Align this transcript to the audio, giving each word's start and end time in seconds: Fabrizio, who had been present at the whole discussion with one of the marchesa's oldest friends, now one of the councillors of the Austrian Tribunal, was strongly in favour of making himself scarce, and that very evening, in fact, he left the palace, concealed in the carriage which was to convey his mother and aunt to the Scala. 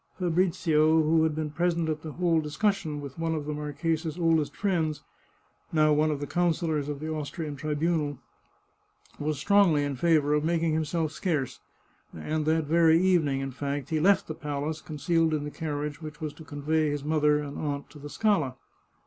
Fabrizio, 0.17 0.99
who 1.03 1.21
had 1.21 1.35
been 1.35 1.51
present 1.51 1.87
at 1.87 2.01
the 2.01 2.13
whole 2.13 2.41
discussion 2.41 3.01
with 3.01 3.19
one 3.19 3.35
of 3.35 3.45
the 3.45 3.53
marchesa's 3.53 4.17
oldest 4.17 4.55
friends, 4.55 5.03
now 5.71 5.93
one 5.93 6.09
of 6.09 6.19
the 6.19 6.25
councillors 6.25 6.89
of 6.89 6.99
the 6.99 7.07
Austrian 7.13 7.55
Tribunal, 7.55 8.17
was 9.19 9.37
strongly 9.37 9.83
in 9.83 9.95
favour 9.95 10.33
of 10.33 10.43
making 10.43 10.73
himself 10.73 11.11
scarce, 11.11 11.59
and 12.15 12.47
that 12.47 12.63
very 12.63 12.99
evening, 12.99 13.41
in 13.41 13.51
fact, 13.51 13.89
he 13.91 13.99
left 13.99 14.25
the 14.27 14.33
palace, 14.33 14.81
concealed 14.81 15.35
in 15.35 15.43
the 15.43 15.51
carriage 15.51 16.01
which 16.01 16.19
was 16.19 16.33
to 16.33 16.43
convey 16.43 16.89
his 16.89 17.03
mother 17.03 17.37
and 17.37 17.59
aunt 17.59 17.87
to 17.91 17.99
the 17.99 18.09
Scala. 18.09 18.55